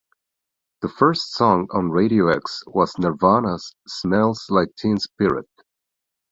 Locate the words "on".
1.69-1.91